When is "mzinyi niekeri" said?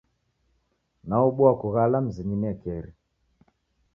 2.05-2.91